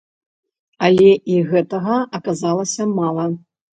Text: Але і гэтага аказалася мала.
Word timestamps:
Але 0.87 1.11
і 1.33 1.37
гэтага 1.53 1.97
аказалася 2.19 2.91
мала. 2.99 3.33